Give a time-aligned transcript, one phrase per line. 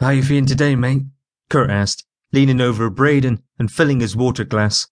[0.00, 1.02] How you feeling today, mate?
[1.48, 4.88] Kurt asked, leaning over Braden and filling his water glass.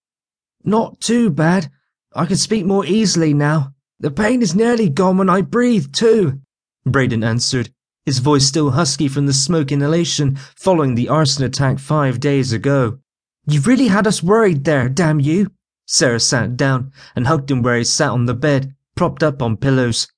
[0.62, 1.70] Not too bad.
[2.14, 3.74] I can speak more easily now.
[3.98, 6.40] The pain is nearly gone when I breathe, too.
[6.86, 7.70] Braden answered,
[8.06, 12.98] his voice still husky from the smoke inhalation following the arson attack five days ago.
[13.46, 15.50] You've really had us worried there, damn you.
[15.86, 19.56] Sarah sat down and hugged him where he sat on the bed, propped up on
[19.56, 20.08] pillows.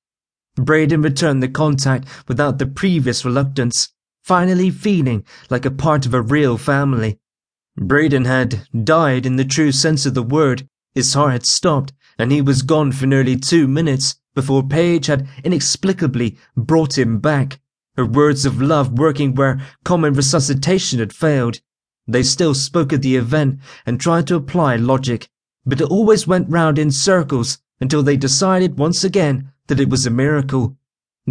[0.56, 3.88] Braden returned the contact without the previous reluctance,
[4.22, 7.18] finally feeling like a part of a real family.
[7.76, 10.68] Braden had died in the true sense of the word.
[10.94, 15.28] His heart had stopped, and he was gone for nearly two minutes before Paige had
[15.42, 17.60] inexplicably brought him back,
[17.96, 21.60] her words of love working where common resuscitation had failed.
[22.06, 25.28] They still spoke of the event and tried to apply logic,
[25.66, 30.06] but it always went round in circles until they decided once again that it was
[30.06, 30.76] a miracle.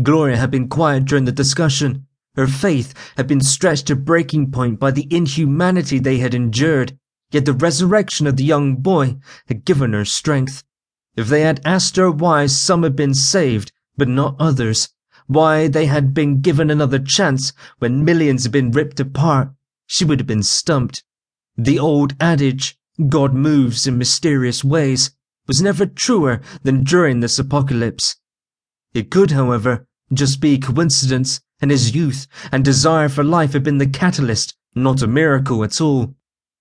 [0.01, 2.07] Gloria had been quiet during the discussion.
[2.35, 6.97] Her faith had been stretched to breaking point by the inhumanity they had endured,
[7.31, 10.63] yet the resurrection of the young boy had given her strength.
[11.17, 14.89] If they had asked her why some had been saved, but not others,
[15.27, 19.51] why they had been given another chance when millions had been ripped apart,
[19.85, 21.03] she would have been stumped.
[21.57, 22.77] The old adage,
[23.09, 25.11] God moves in mysterious ways,
[25.47, 28.15] was never truer than during this apocalypse.
[28.93, 33.77] It could, however, just be coincidence, and his youth and desire for life had been
[33.77, 36.15] the catalyst, not a miracle at all.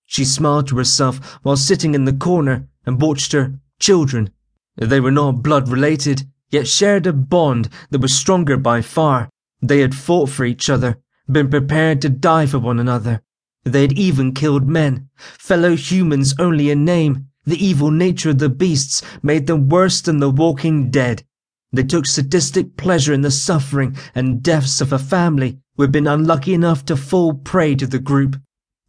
[0.06, 4.30] She smiled to herself while sitting in the corner and watched her children.
[4.76, 9.30] They were not blood related, yet shared a bond that was stronger by far.
[9.62, 10.98] They had fought for each other,
[11.30, 13.22] been prepared to die for one another.
[13.64, 17.28] They had even killed men, fellow humans only in name.
[17.44, 21.24] The evil nature of the beasts made them worse than the walking dead.
[21.72, 26.06] They took sadistic pleasure in the suffering and deaths of a family who had been
[26.06, 28.40] unlucky enough to fall prey to the group.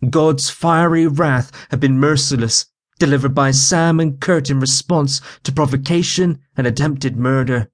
[0.10, 2.66] God's fiery wrath had been merciless,
[2.98, 7.70] delivered by Sam and Kurt in response to provocation and attempted murder.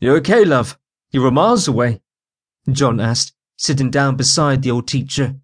[0.00, 0.78] You okay, love?
[1.10, 2.00] You were miles away.
[2.70, 5.36] John asked, sitting down beside the old teacher.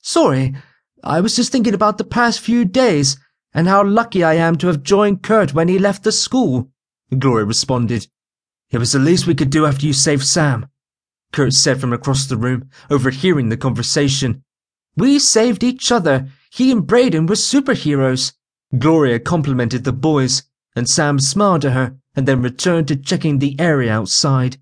[0.00, 0.54] Sorry,
[1.04, 3.16] I was just thinking about the past few days
[3.54, 6.71] and how lucky I am to have joined Kurt when he left the school,
[7.18, 8.06] Gloria responded.
[8.70, 10.66] It was the least we could do after you saved Sam,
[11.32, 14.44] Kurt said from across the room, overhearing the conversation.
[14.96, 16.28] We saved each other.
[16.50, 18.32] He and Braden were superheroes.
[18.78, 20.42] Gloria complimented the boys,
[20.74, 24.56] and Sam smiled at her and then returned to checking the area outside.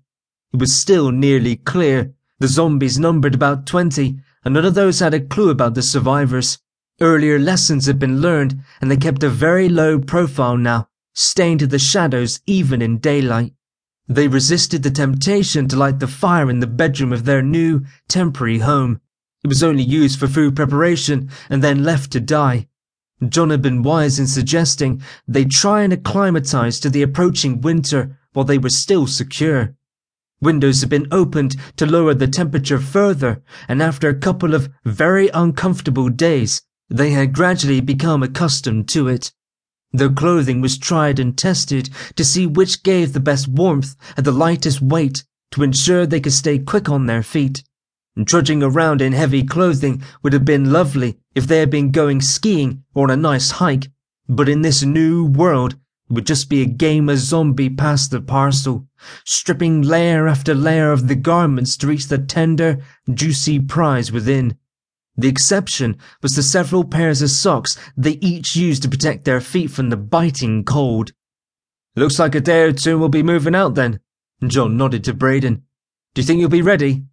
[0.53, 2.13] It was still nearly clear.
[2.39, 6.59] The zombies numbered about twenty, and none of those had a clue about the survivors.
[6.99, 11.67] Earlier lessons had been learned, and they kept a very low profile now, staying to
[11.67, 13.53] the shadows even in daylight.
[14.07, 18.59] They resisted the temptation to light the fire in the bedroom of their new, temporary
[18.59, 18.99] home.
[19.43, 22.67] It was only used for food preparation and then left to die.
[23.27, 28.45] John had been wise in suggesting they try and acclimatize to the approaching winter while
[28.45, 29.75] they were still secure.
[30.41, 35.29] Windows had been opened to lower the temperature further, and after a couple of very
[35.29, 39.31] uncomfortable days, they had gradually become accustomed to it.
[39.93, 44.31] Their clothing was tried and tested to see which gave the best warmth and the
[44.31, 47.63] lightest weight to ensure they could stay quick on their feet.
[48.15, 52.21] And Trudging around in heavy clothing would have been lovely if they had been going
[52.21, 53.89] skiing or on a nice hike,
[54.29, 58.21] but in this new world, it would just be a game of zombie pass the
[58.21, 58.87] parcel,
[59.25, 62.81] stripping layer after layer of the garments to reach the tender,
[63.13, 64.57] juicy prize within.
[65.21, 69.69] The exception was the several pairs of socks they each used to protect their feet
[69.69, 71.11] from the biting cold.
[71.95, 73.99] Looks like a day or two we'll be moving out then.
[74.47, 75.61] John nodded to Braden.
[76.15, 77.03] Do you think you'll be ready?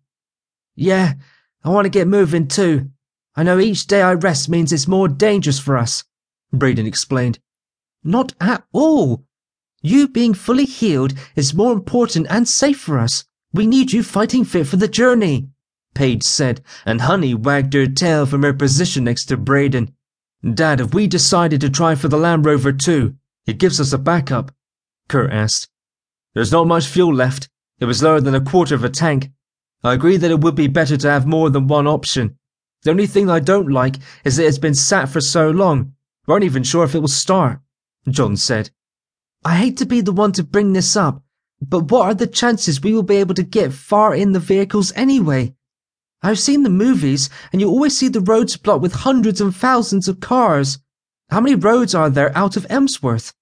[0.75, 1.15] Yeah,
[1.63, 2.89] I want to get moving too.
[3.37, 6.05] I know each day I rest means it's more dangerous for us,
[6.51, 7.41] Braden explained.
[8.03, 9.27] Not at all.
[9.83, 13.27] You being fully healed is more important and safe for us.
[13.53, 15.51] We need you fighting fit for the journey,
[15.99, 19.93] Paige said, and Honey wagged her tail from her position next to Braden.
[20.55, 23.17] Dad, if we decided to try for the Land Rover too,
[23.49, 24.55] it gives us a backup,
[25.09, 25.69] Kurt asked.
[26.35, 27.49] There's not much fuel left.
[27.81, 29.33] It was lower than a quarter of a tank.
[29.83, 32.39] I agree that it would be better to have more than one option.
[32.85, 35.94] The only thing I don't like is that it's been sat for so long.
[36.29, 37.59] We aren't even sure if it will start.
[38.09, 38.71] John said.
[39.44, 41.25] I hate to be the one to bring this up,
[41.61, 44.93] but what are the chances we will be able to get far in the vehicles
[44.94, 45.56] anyway?
[46.20, 50.09] I've seen the movies, and you always see the roads blocked with hundreds and thousands
[50.09, 50.79] of cars.
[51.31, 53.32] How many roads are there out of Emsworth?